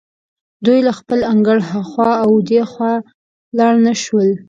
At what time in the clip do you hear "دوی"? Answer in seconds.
0.65-0.79